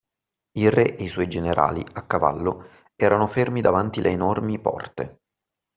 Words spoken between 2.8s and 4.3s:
erano fermi davanti le